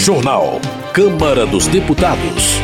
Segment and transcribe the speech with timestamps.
[0.00, 0.58] Jornal.
[0.94, 2.58] Câmara dos Deputados.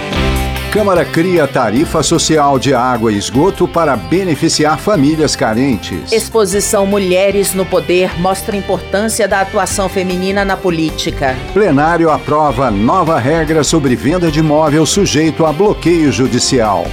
[0.72, 6.10] Câmara cria tarifa social de água e esgoto para beneficiar famílias carentes.
[6.10, 11.36] Exposição Mulheres no Poder mostra a importância da atuação feminina na política.
[11.52, 16.86] Plenário aprova nova regra sobre venda de imóvel sujeito a bloqueio judicial.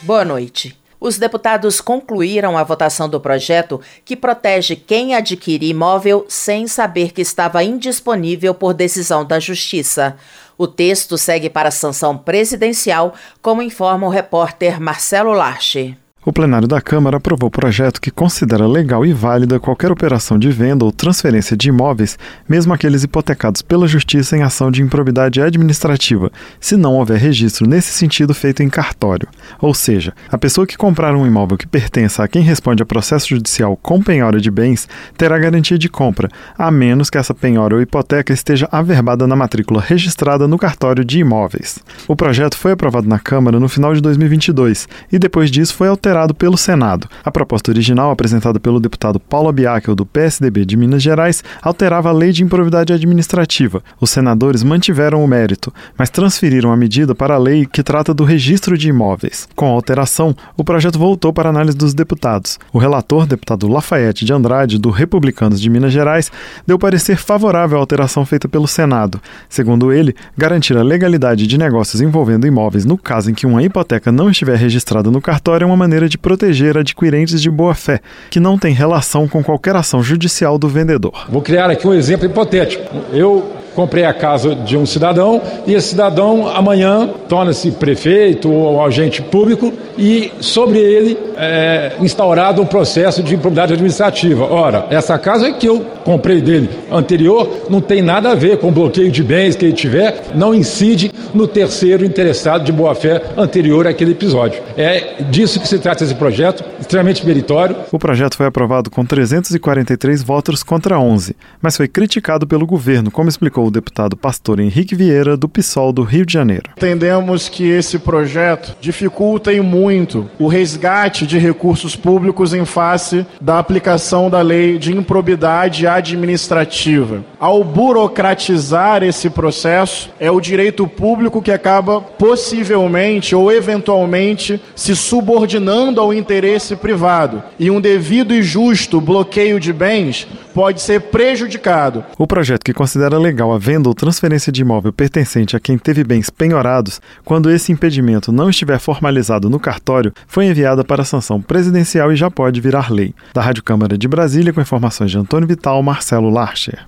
[0.00, 0.74] Boa noite
[1.04, 7.20] os deputados concluíram a votação do projeto que protege quem adquire imóvel sem saber que
[7.20, 10.16] estava indisponível por decisão da Justiça.
[10.56, 13.12] O texto segue para a sanção presidencial,
[13.42, 15.94] como informa o repórter Marcelo Larche.
[16.26, 20.50] O plenário da Câmara aprovou o projeto que considera legal e válida qualquer operação de
[20.50, 26.32] venda ou transferência de imóveis, mesmo aqueles hipotecados pela Justiça em ação de improbidade administrativa,
[26.58, 29.28] se não houver registro nesse sentido feito em cartório.
[29.60, 33.28] Ou seja, a pessoa que comprar um imóvel que pertença a quem responde a processo
[33.28, 34.88] judicial com penhora de bens
[35.18, 39.82] terá garantia de compra, a menos que essa penhora ou hipoteca esteja averbada na matrícula
[39.82, 41.80] registrada no cartório de imóveis.
[42.08, 46.13] O projeto foi aprovado na Câmara no final de 2022 e depois disso foi alterado
[46.14, 47.08] alterado pelo Senado.
[47.24, 52.12] A proposta original, apresentada pelo deputado Paulo Biakel, do PSDB de Minas Gerais, alterava a
[52.12, 53.82] lei de improvidade administrativa.
[54.00, 58.22] Os senadores mantiveram o mérito, mas transferiram a medida para a lei que trata do
[58.22, 59.48] registro de imóveis.
[59.56, 62.58] Com a alteração, o projeto voltou para análise dos deputados.
[62.72, 66.30] O relator, deputado Lafayette de Andrade, do Republicanos de Minas Gerais,
[66.64, 69.20] deu parecer favorável à alteração feita pelo Senado.
[69.48, 74.12] Segundo ele, garantir a legalidade de negócios envolvendo imóveis no caso em que uma hipoteca
[74.12, 78.38] não estiver registrada no cartório é uma maneira maneira de proteger adquirentes de boa-fé, que
[78.38, 81.26] não tem relação com qualquer ação judicial do vendedor.
[81.28, 82.84] Vou criar aqui um exemplo hipotético.
[83.12, 89.20] Eu comprei a casa de um cidadão e esse cidadão amanhã torna-se prefeito ou agente
[89.20, 94.44] público e sobre ele é instaurado um processo de improbidade administrativa.
[94.44, 98.72] Ora, essa casa que eu comprei dele anterior não tem nada a ver com o
[98.72, 104.12] bloqueio de bens que ele tiver, não incide no terceiro interessado de boa-fé anterior àquele
[104.12, 104.62] episódio.
[104.76, 107.76] É disso que se trata esse projeto, extremamente meritório.
[107.90, 113.28] O projeto foi aprovado com 343 votos contra 11, mas foi criticado pelo governo, como
[113.28, 116.70] explicou o deputado pastor Henrique Vieira, do PSOL do Rio de Janeiro.
[116.76, 123.58] Entendemos que esse projeto dificulta em muito o resgate de recursos públicos em face da
[123.58, 127.24] aplicação da lei de improbidade administrativa.
[127.38, 136.00] Ao burocratizar esse processo, é o direito público que acaba possivelmente ou eventualmente se subordinando
[136.00, 137.42] ao interesse privado.
[137.58, 142.04] E um devido e justo bloqueio de bens pode ser prejudicado.
[142.16, 146.04] O projeto que considera legal a venda ou transferência de imóvel pertencente a quem teve
[146.04, 152.12] bens penhorados, quando esse impedimento não estiver formalizado no cartório, foi enviada para sanção presidencial
[152.12, 153.12] e já pode virar lei.
[153.34, 156.86] Da Rádio Câmara de Brasília, com informações de Antônio Vital, Marcelo Larcher.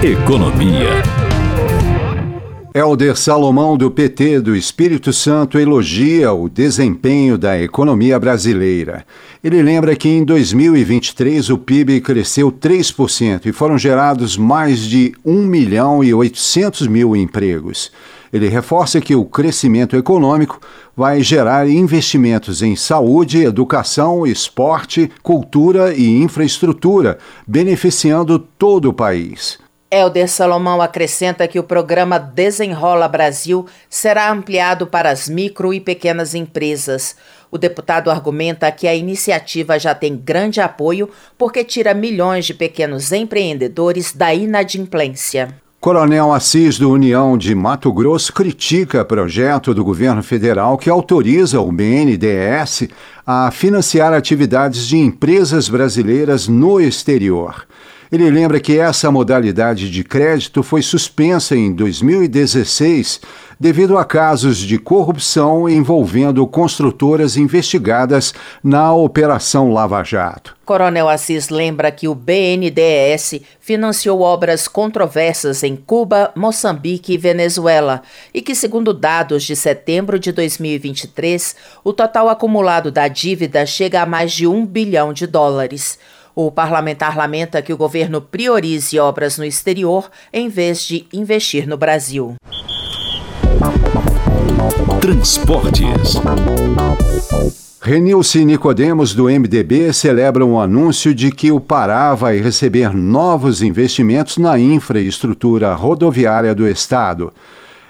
[0.00, 1.02] Economia.
[2.72, 9.04] Helder Salomão, do PT do Espírito Santo, elogia o desempenho da economia brasileira.
[9.42, 15.32] Ele lembra que em 2023 o PIB cresceu 3% e foram gerados mais de 1
[15.46, 17.90] milhão e 800 mil empregos.
[18.34, 20.60] Ele reforça que o crescimento econômico
[20.96, 29.60] vai gerar investimentos em saúde, educação, esporte, cultura e infraestrutura, beneficiando todo o país.
[29.88, 36.34] Helder Salomão acrescenta que o programa Desenrola Brasil será ampliado para as micro e pequenas
[36.34, 37.14] empresas.
[37.52, 41.08] O deputado argumenta que a iniciativa já tem grande apoio
[41.38, 45.54] porque tira milhões de pequenos empreendedores da inadimplência.
[45.84, 51.70] Coronel Assis do União de Mato Grosso critica projeto do governo federal que autoriza o
[51.70, 52.88] BNDES
[53.26, 57.66] a financiar atividades de empresas brasileiras no exterior.
[58.10, 63.20] Ele lembra que essa modalidade de crédito foi suspensa em 2016
[63.58, 70.56] devido a casos de corrupção envolvendo construtoras investigadas na Operação Lava Jato.
[70.64, 78.02] Coronel Assis lembra que o BNDES financiou obras controversas em Cuba, Moçambique e Venezuela
[78.32, 84.06] e que, segundo dados de setembro de 2023, o total acumulado da dívida chega a
[84.06, 85.98] mais de um bilhão de dólares.
[86.34, 91.76] O parlamentar lamenta que o governo priorize obras no exterior em vez de investir no
[91.76, 92.34] Brasil.
[95.00, 96.20] Transportes.
[97.80, 104.38] Renilce Nicodemos, do MDB, celebra um anúncio de que o Pará vai receber novos investimentos
[104.38, 107.32] na infraestrutura rodoviária do Estado.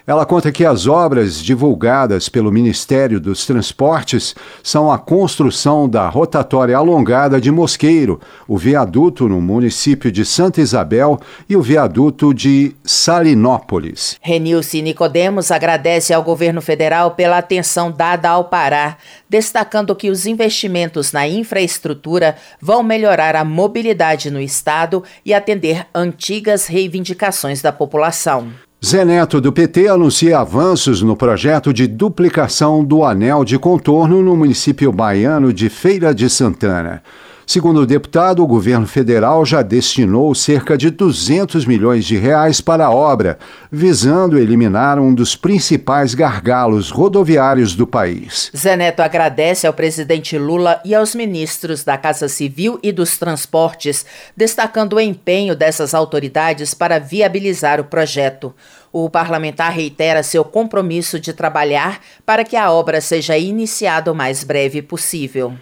[0.07, 6.77] Ela conta que as obras divulgadas pelo Ministério dos Transportes são a construção da rotatória
[6.77, 11.19] alongada de Mosqueiro, o viaduto no município de Santa Isabel
[11.49, 14.19] e o viaduto de Salinópolis.
[14.21, 21.13] Renilce Nicodemos agradece ao governo federal pela atenção dada ao Pará, destacando que os investimentos
[21.13, 28.53] na infraestrutura vão melhorar a mobilidade no estado e atender antigas reivindicações da população.
[28.85, 34.37] Zé Neto, do PT, anuncia avanços no projeto de duplicação do anel de contorno no
[34.37, 37.03] município baiano de Feira de Santana.
[37.47, 42.87] Segundo o deputado, o governo federal já destinou cerca de 200 milhões de reais para
[42.87, 43.39] a obra,
[43.71, 48.51] visando eliminar um dos principais gargalos rodoviários do país.
[48.57, 54.07] Zé Neto agradece ao presidente Lula e aos ministros da Casa Civil e dos Transportes,
[54.37, 58.55] destacando o empenho dessas autoridades para viabilizar o projeto.
[58.91, 64.45] O parlamentar reitera seu compromisso de trabalhar para que a obra seja iniciada o mais
[64.45, 65.55] breve possível.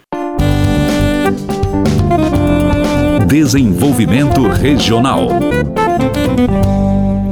[3.27, 5.27] Desenvolvimento Regional.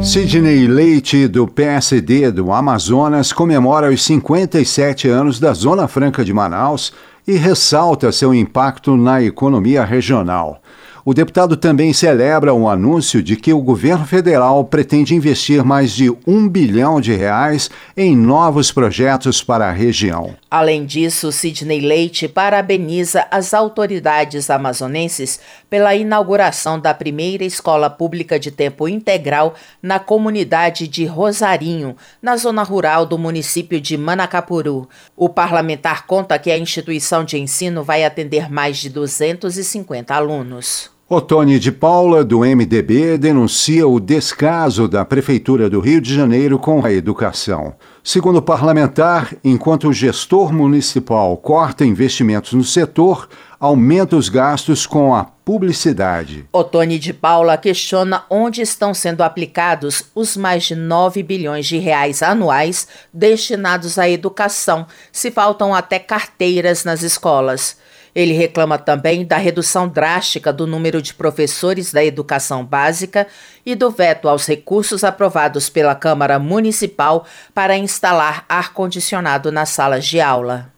[0.04, 6.92] Sidney Leite, do PSD do Amazonas, comemora os 57 anos da Zona Franca de Manaus
[7.28, 10.62] e ressalta seu impacto na economia regional.
[11.04, 16.16] O deputado também celebra o anúncio de que o governo federal pretende investir mais de
[16.28, 20.36] um bilhão de reais em novos projetos para a região.
[20.50, 28.52] Além disso, Sidney Leite parabeniza as autoridades amazonenses pela inauguração da primeira escola pública de
[28.52, 34.88] tempo integral na comunidade de Rosarinho, na zona rural do município de Manacapuru.
[35.18, 40.91] O parlamentar conta que a instituição de ensino vai atender mais de 250 alunos.
[41.14, 46.86] Otone de Paula, do MDB, denuncia o descaso da Prefeitura do Rio de Janeiro com
[46.86, 47.76] a educação.
[48.02, 53.28] Segundo o parlamentar, enquanto o gestor municipal corta investimentos no setor,
[53.60, 56.46] aumenta os gastos com a publicidade.
[56.54, 62.24] Otone de Paula questiona onde estão sendo aplicados os mais de 9 bilhões de reais
[62.24, 67.76] anuais destinados à educação, se faltam até carteiras nas escolas.
[68.14, 73.28] Ele reclama também da redução drástica do número de professores da educação básica
[73.66, 80.20] e do veto aos recursos aprovados pela Câmara Municipal para instalar ar-condicionado nas salas de
[80.20, 80.72] aula.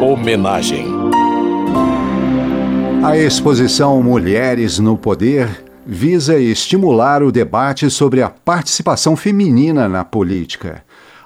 [0.00, 0.86] Homenagem.
[3.02, 10.83] A exposição Mulheres no Poder visa estimular o debate sobre a participação feminina na política.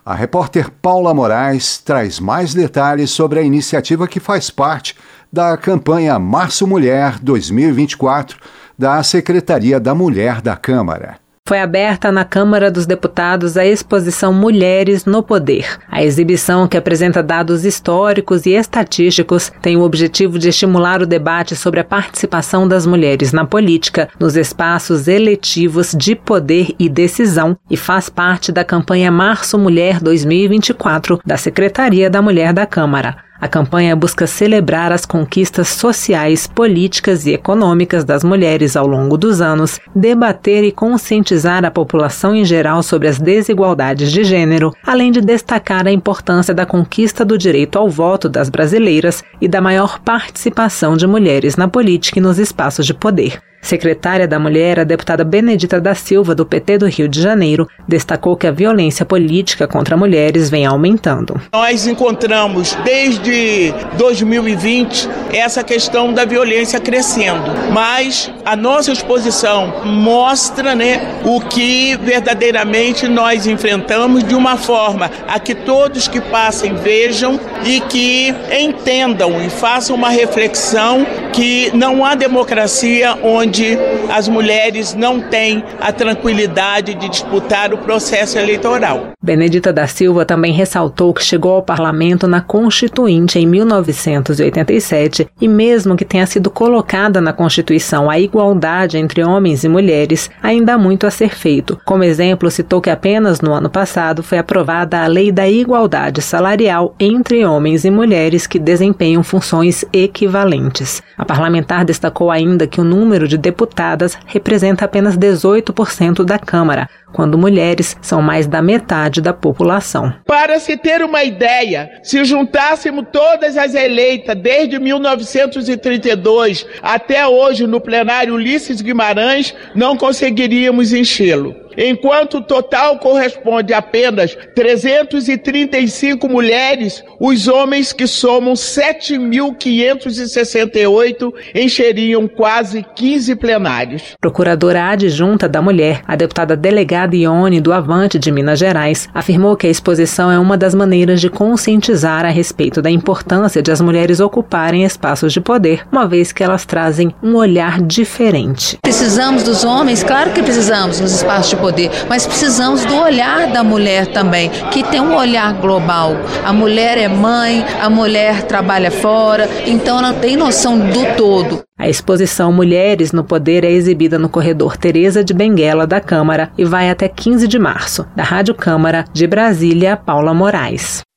[0.08, 4.96] A repórter Paula Moraes traz mais detalhes sobre a iniciativa que faz parte
[5.30, 8.38] da campanha Março Mulher 2024
[8.78, 11.18] da Secretaria da Mulher da Câmara
[11.48, 15.78] foi aberta na Câmara dos Deputados a exposição Mulheres no Poder.
[15.90, 21.56] A exibição, que apresenta dados históricos e estatísticos, tem o objetivo de estimular o debate
[21.56, 27.78] sobre a participação das mulheres na política, nos espaços eletivos de poder e decisão e
[27.78, 33.27] faz parte da campanha Março Mulher 2024 da Secretaria da Mulher da Câmara.
[33.40, 39.40] A campanha busca celebrar as conquistas sociais, políticas e econômicas das mulheres ao longo dos
[39.40, 45.20] anos, debater e conscientizar a população em geral sobre as desigualdades de gênero, além de
[45.20, 50.96] destacar a importância da conquista do direito ao voto das brasileiras e da maior participação
[50.96, 53.40] de mulheres na política e nos espaços de poder.
[53.60, 58.36] Secretária da Mulher, a deputada Benedita da Silva, do PT do Rio de Janeiro, destacou
[58.36, 61.40] que a violência política contra mulheres vem aumentando.
[61.52, 71.20] Nós encontramos desde 2020 essa questão da violência crescendo, mas a nossa exposição mostra né,
[71.24, 77.80] o que verdadeiramente nós enfrentamos de uma forma a que todos que passem vejam e
[77.80, 83.78] que entendam e façam uma reflexão que não há democracia onde onde
[84.10, 89.12] as mulheres não têm a tranquilidade de disputar o processo eleitoral.
[89.22, 95.96] Benedita da Silva também ressaltou que chegou ao parlamento na Constituinte em 1987 e, mesmo
[95.96, 101.06] que tenha sido colocada na Constituição a igualdade entre homens e mulheres, ainda há muito
[101.06, 101.78] a ser feito.
[101.86, 106.94] Como exemplo, citou que apenas no ano passado foi aprovada a Lei da Igualdade Salarial
[107.00, 111.02] entre homens e mulheres que desempenham funções equivalentes.
[111.16, 117.38] A parlamentar destacou ainda que o número de deputadas representa apenas 18% da Câmara, quando
[117.38, 120.12] mulheres são mais da metade da população.
[120.26, 127.80] Para se ter uma ideia, se juntássemos todas as eleitas desde 1932 até hoje no
[127.80, 131.67] plenário Ulisses Guimarães, não conseguiríamos enchê-lo.
[131.78, 142.82] Enquanto o total corresponde a apenas 335 mulheres, os homens que somam 7.568 encheriam quase
[142.94, 144.16] 15 plenários.
[144.20, 149.68] Procuradora adjunta da mulher, a deputada delegada Ione do Avante de Minas Gerais, afirmou que
[149.68, 154.18] a exposição é uma das maneiras de conscientizar a respeito da importância de as mulheres
[154.18, 158.76] ocuparem espaços de poder, uma vez que elas trazem um olhar diferente.
[158.82, 161.67] Precisamos dos homens, claro que precisamos nos espaços de poder,
[162.08, 166.16] mas precisamos do olhar da mulher também, que tem um olhar global.
[166.44, 171.62] A mulher é mãe, a mulher trabalha fora, então ela tem noção do todo.
[171.78, 176.64] A exposição Mulheres no Poder é exibida no corredor Teresa de Benguela da Câmara e
[176.64, 178.04] vai até 15 de março.
[178.16, 181.07] Da Rádio Câmara de Brasília, Paula Moraes.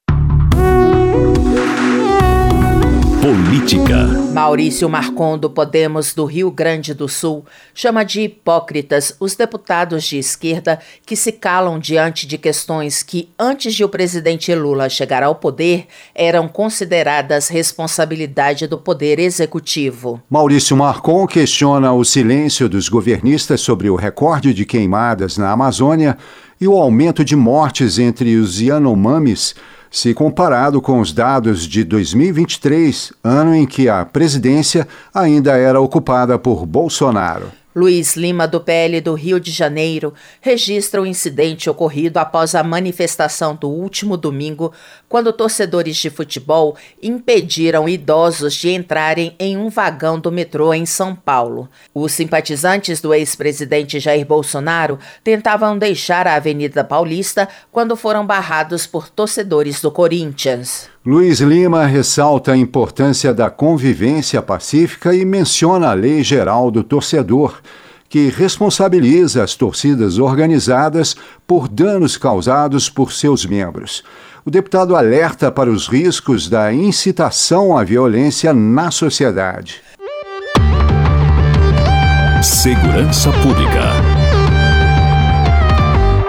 [3.21, 4.07] Política.
[4.33, 10.17] Maurício Marcon, do Podemos do Rio Grande do Sul, chama de hipócritas os deputados de
[10.17, 15.35] esquerda que se calam diante de questões que, antes de o presidente Lula chegar ao
[15.35, 15.85] poder,
[16.15, 20.19] eram consideradas responsabilidade do Poder Executivo.
[20.27, 26.17] Maurício Marcon questiona o silêncio dos governistas sobre o recorde de queimadas na Amazônia
[26.59, 29.53] e o aumento de mortes entre os Yanomamis
[29.91, 36.39] se comparado com os dados de 2023, ano em que a presidência ainda era ocupada
[36.39, 37.60] por Bolsonaro.
[37.73, 43.55] Luiz Lima, do PL do Rio de Janeiro, registra o incidente ocorrido após a manifestação
[43.55, 44.73] do último domingo,
[45.07, 51.15] quando torcedores de futebol impediram idosos de entrarem em um vagão do metrô em São
[51.15, 51.69] Paulo.
[51.93, 59.09] Os simpatizantes do ex-presidente Jair Bolsonaro tentavam deixar a Avenida Paulista quando foram barrados por
[59.09, 60.89] torcedores do Corinthians.
[61.03, 67.59] Luiz Lima ressalta a importância da convivência pacífica e menciona a Lei Geral do Torcedor,
[68.07, 71.15] que responsabiliza as torcidas organizadas
[71.47, 74.03] por danos causados por seus membros.
[74.45, 79.81] O deputado alerta para os riscos da incitação à violência na sociedade.
[82.43, 84.10] Segurança Pública.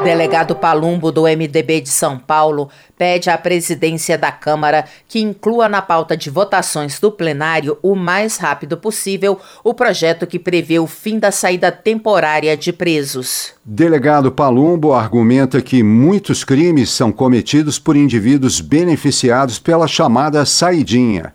[0.02, 2.68] Delegado Palumbo, do MDB de São Paulo,
[2.98, 8.36] pede à presidência da Câmara que inclua na pauta de votações do plenário o mais
[8.36, 13.54] rápido possível o projeto que prevê o fim da saída temporária de presos.
[13.64, 21.32] Delegado Palumbo argumenta que muitos crimes são cometidos por indivíduos beneficiados pela chamada saidinha.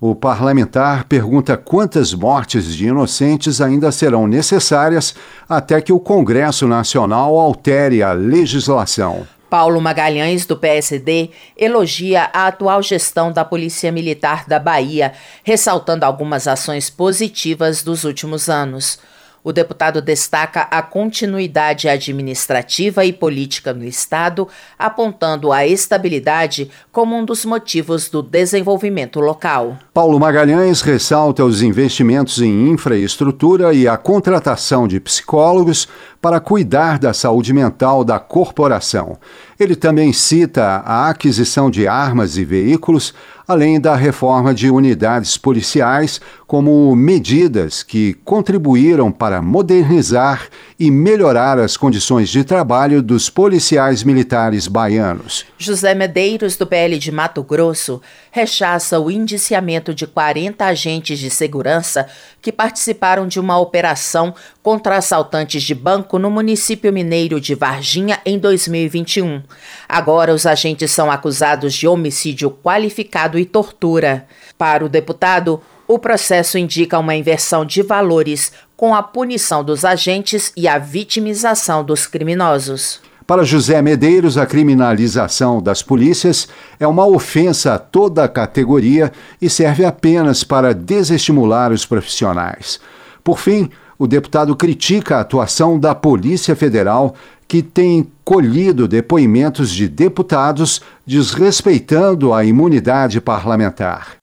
[0.00, 5.14] O parlamentar pergunta quantas mortes de inocentes ainda serão necessárias
[5.48, 9.26] até que o Congresso Nacional altere a legislação.
[9.48, 15.12] Paulo Magalhães, do PSD, elogia a atual gestão da Polícia Militar da Bahia,
[15.42, 18.98] ressaltando algumas ações positivas dos últimos anos.
[19.46, 27.24] O deputado destaca a continuidade administrativa e política no Estado, apontando a estabilidade como um
[27.24, 29.78] dos motivos do desenvolvimento local.
[29.94, 35.86] Paulo Magalhães ressalta os investimentos em infraestrutura e a contratação de psicólogos
[36.26, 39.16] para cuidar da saúde mental da corporação.
[39.60, 43.14] Ele também cita a aquisição de armas e veículos,
[43.46, 50.48] além da reforma de unidades policiais, como medidas que contribuíram para modernizar
[50.80, 55.46] e melhorar as condições de trabalho dos policiais militares baianos.
[55.56, 58.02] José Medeiros, do PL de Mato Grosso,
[58.36, 62.06] rechaça o indiciamento de 40 agentes de segurança
[62.42, 68.38] que participaram de uma operação contra assaltantes de banco no município mineiro de Varginha em
[68.38, 69.42] 2021.
[69.88, 74.26] Agora, os agentes são acusados de homicídio qualificado e tortura.
[74.58, 80.52] Para o deputado, o processo indica uma inversão de valores com a punição dos agentes
[80.54, 83.05] e a vitimização dos criminosos.
[83.26, 86.46] Para José Medeiros, a criminalização das polícias
[86.78, 89.10] é uma ofensa a toda a categoria
[89.42, 92.78] e serve apenas para desestimular os profissionais.
[93.24, 93.68] Por fim,
[93.98, 97.16] o deputado critica a atuação da Polícia Federal,
[97.48, 104.18] que tem colhido depoimentos de deputados desrespeitando a imunidade parlamentar.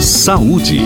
[0.00, 0.82] Saúde.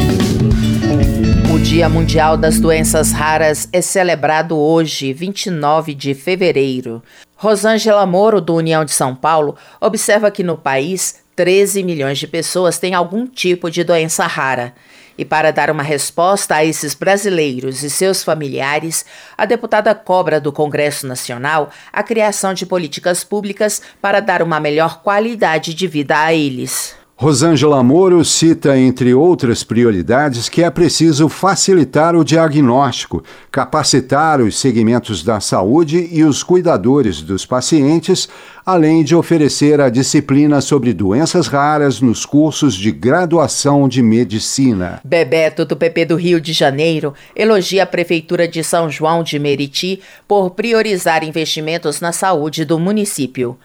[1.69, 7.03] Dia Mundial das Doenças Raras é celebrado hoje, 29 de fevereiro.
[7.37, 12.79] Rosângela Moro, do União de São Paulo, observa que no país 13 milhões de pessoas
[12.79, 14.73] têm algum tipo de doença rara.
[15.19, 19.05] E para dar uma resposta a esses brasileiros e seus familiares,
[19.37, 25.03] a deputada cobra do Congresso Nacional a criação de políticas públicas para dar uma melhor
[25.03, 26.97] qualidade de vida a eles.
[27.21, 35.25] Rosângela Moro cita, entre outras prioridades, que é preciso facilitar o diagnóstico, capacitar os segmentos
[35.25, 38.29] da saúde e os cuidadores dos pacientes,
[38.65, 45.01] além de oferecer a disciplina sobre doenças raras nos cursos de graduação de medicina.
[45.03, 50.01] Bebeto, do PP do Rio de Janeiro, elogia a Prefeitura de São João de Meriti
[50.29, 53.59] por priorizar investimentos na saúde do município.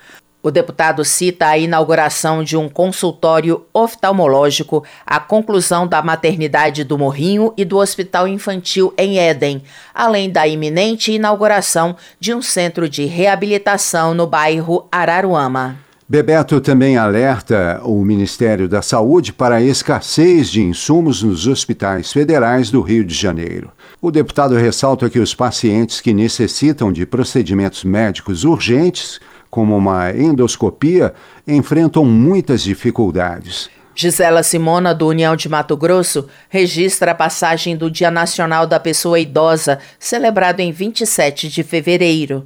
[0.45, 7.53] O deputado cita a inauguração de um consultório oftalmológico, a conclusão da maternidade do Morrinho
[7.55, 9.63] e do Hospital Infantil em Éden,
[9.95, 15.77] além da iminente inauguração de um centro de reabilitação no bairro Araruama.
[16.09, 22.69] Bebeto também alerta o Ministério da Saúde para a escassez de insumos nos hospitais federais
[22.69, 23.71] do Rio de Janeiro.
[24.01, 29.21] O deputado ressalta que os pacientes que necessitam de procedimentos médicos urgentes
[29.53, 31.13] como uma endoscopia,
[31.47, 33.69] enfrentam muitas dificuldades.
[33.93, 39.19] Gisela Simona, do União de Mato Grosso, registra a passagem do Dia Nacional da Pessoa
[39.19, 42.43] Idosa, celebrado em 27 de fevereiro.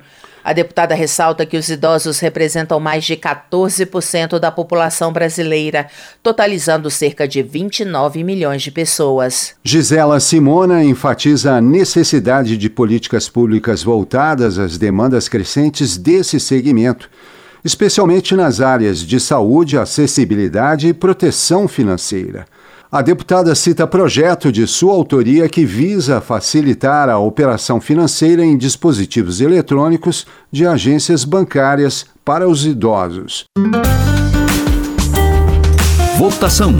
[0.47, 5.87] A deputada ressalta que os idosos representam mais de 14% da população brasileira,
[6.23, 9.55] totalizando cerca de 29 milhões de pessoas.
[9.61, 17.09] Gisela Simona enfatiza a necessidade de políticas públicas voltadas às demandas crescentes desse segmento,
[17.61, 22.45] especialmente nas áreas de saúde, acessibilidade e proteção financeira.
[22.89, 29.41] A deputada cita projeto de sua autoria que visa facilitar a operação financeira em dispositivos
[29.41, 33.44] eletrônicos de agências bancárias para os idosos.
[36.17, 36.74] Votação.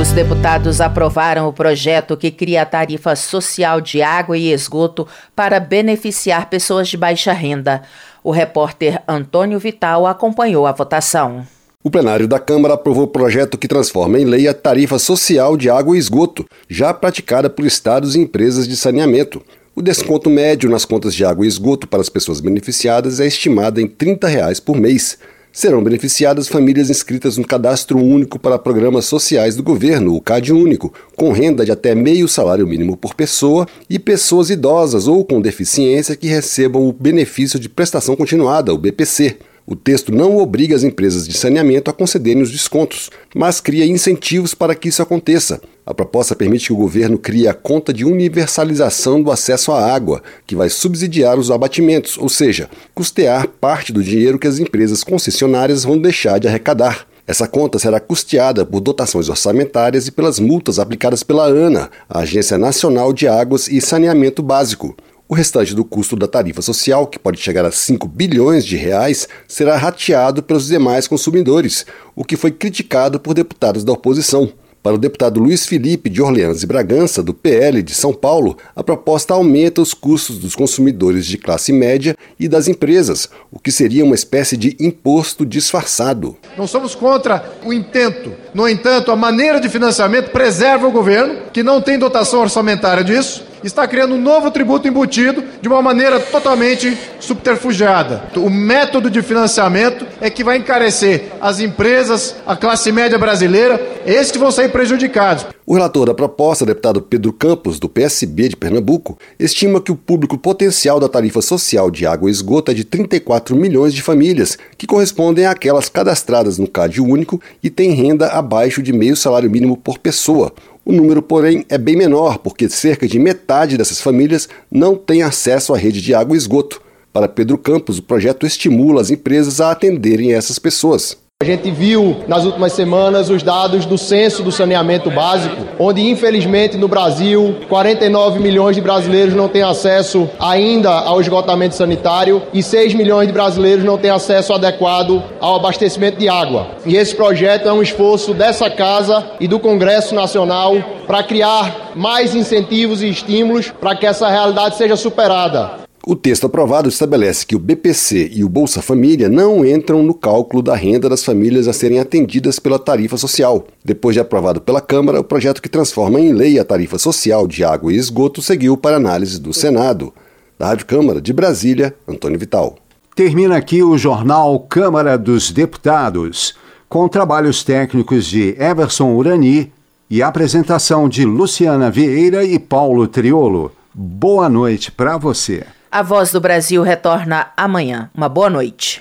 [0.00, 5.60] Os deputados aprovaram o projeto que cria a tarifa social de água e esgoto para
[5.60, 7.82] beneficiar pessoas de baixa renda.
[8.20, 11.46] O repórter Antônio Vital acompanhou a votação.
[11.86, 15.68] O plenário da Câmara aprovou o projeto que transforma em lei a tarifa social de
[15.68, 19.42] água e esgoto, já praticada por estados e empresas de saneamento.
[19.76, 23.82] O desconto médio nas contas de água e esgoto para as pessoas beneficiadas é estimado
[23.82, 25.18] em 30 reais por mês.
[25.52, 30.90] Serão beneficiadas famílias inscritas no Cadastro Único para Programas Sociais do Governo, o CAD Único,
[31.14, 36.16] com renda de até meio salário mínimo por pessoa e pessoas idosas ou com deficiência
[36.16, 39.36] que recebam o benefício de prestação continuada, o BPC.
[39.66, 44.54] O texto não obriga as empresas de saneamento a concederem os descontos, mas cria incentivos
[44.54, 45.58] para que isso aconteça.
[45.86, 50.22] A proposta permite que o governo crie a conta de universalização do acesso à água,
[50.46, 55.82] que vai subsidiar os abatimentos, ou seja, custear parte do dinheiro que as empresas concessionárias
[55.82, 57.06] vão deixar de arrecadar.
[57.26, 62.58] Essa conta será custeada por dotações orçamentárias e pelas multas aplicadas pela ANA, a Agência
[62.58, 64.94] Nacional de Águas e Saneamento Básico.
[65.26, 69.26] O restante do custo da tarifa social, que pode chegar a 5 bilhões de reais,
[69.48, 74.52] será rateado pelos demais consumidores, o que foi criticado por deputados da oposição.
[74.82, 78.84] Para o deputado Luiz Felipe de Orleans e Bragança, do PL de São Paulo, a
[78.84, 84.04] proposta aumenta os custos dos consumidores de classe média e das empresas, o que seria
[84.04, 86.36] uma espécie de imposto disfarçado.
[86.58, 88.34] Não somos contra o intento.
[88.52, 93.53] No entanto, a maneira de financiamento preserva o governo, que não tem dotação orçamentária disso,
[93.66, 98.24] está criando um novo tributo embutido de uma maneira totalmente subterfugiada.
[98.36, 104.30] O método de financiamento é que vai encarecer as empresas, a classe média brasileira, esses
[104.30, 105.46] que vão sair prejudicados.
[105.66, 110.36] O relator da proposta, deputado Pedro Campos, do PSB de Pernambuco, estima que o público
[110.36, 114.86] potencial da tarifa social de água e esgoto é de 34 milhões de famílias, que
[114.86, 119.98] correspondem àquelas cadastradas no CAD único e têm renda abaixo de meio salário mínimo por
[119.98, 120.52] pessoa.
[120.84, 125.72] O número, porém, é bem menor, porque cerca de metade dessas famílias não tem acesso
[125.72, 126.82] à rede de água e esgoto.
[127.10, 131.16] Para Pedro Campos, o projeto estimula as empresas a atenderem essas pessoas.
[131.44, 136.78] A gente viu nas últimas semanas os dados do censo do saneamento básico, onde infelizmente
[136.78, 142.94] no Brasil 49 milhões de brasileiros não têm acesso ainda ao esgotamento sanitário e 6
[142.94, 146.68] milhões de brasileiros não têm acesso adequado ao abastecimento de água.
[146.86, 150.74] E esse projeto é um esforço dessa casa e do Congresso Nacional
[151.06, 155.83] para criar mais incentivos e estímulos para que essa realidade seja superada.
[156.06, 160.62] O texto aprovado estabelece que o BPC e o Bolsa Família não entram no cálculo
[160.62, 163.66] da renda das famílias a serem atendidas pela tarifa social.
[163.82, 167.64] Depois de aprovado pela Câmara, o projeto que transforma em lei a tarifa social de
[167.64, 170.12] água e esgoto seguiu para análise do Senado.
[170.58, 172.76] Da Rádio Câmara de Brasília, Antônio Vital.
[173.16, 176.54] Termina aqui o jornal Câmara dos Deputados,
[176.86, 179.72] com trabalhos técnicos de Everson Urani
[180.10, 183.72] e apresentação de Luciana Vieira e Paulo Triolo.
[183.94, 185.64] Boa noite para você.
[185.94, 188.10] A Voz do Brasil retorna amanhã.
[188.12, 189.00] Uma boa noite.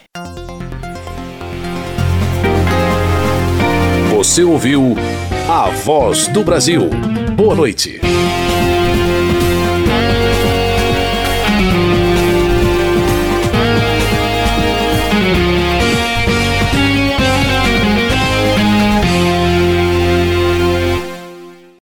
[4.11, 4.93] Você ouviu
[5.49, 6.91] A Voz do Brasil.
[7.35, 7.99] Boa noite.